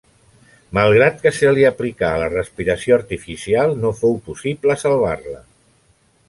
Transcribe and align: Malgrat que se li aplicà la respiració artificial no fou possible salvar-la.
Malgrat 0.77 1.19
que 1.25 1.31
se 1.39 1.51
li 1.57 1.65
aplicà 1.69 2.09
la 2.21 2.29
respiració 2.31 2.97
artificial 2.97 3.77
no 3.83 3.93
fou 4.01 4.17
possible 4.31 4.79
salvar-la. 4.87 5.37